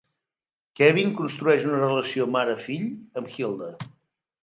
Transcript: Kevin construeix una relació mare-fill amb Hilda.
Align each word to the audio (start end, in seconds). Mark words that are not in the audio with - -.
Kevin 0.79 1.13
construeix 1.19 1.67
una 1.69 1.83
relació 1.83 2.29
mare-fill 2.39 2.91
amb 3.23 3.33
Hilda. 3.39 3.73